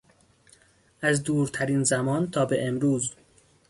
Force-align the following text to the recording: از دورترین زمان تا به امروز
از 1.01 1.23
دورترین 1.23 1.83
زمان 1.83 2.31
تا 2.31 2.45
به 2.45 2.67
امروز 2.67 3.11